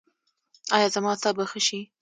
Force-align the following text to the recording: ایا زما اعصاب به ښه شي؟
ایا 0.75 0.87
زما 0.95 1.09
اعصاب 1.11 1.35
به 1.37 1.45
ښه 1.51 1.59
شي؟ 1.67 1.79